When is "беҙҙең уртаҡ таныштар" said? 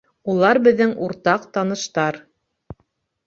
0.67-2.17